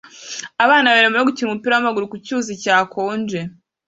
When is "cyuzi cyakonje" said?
2.25-3.39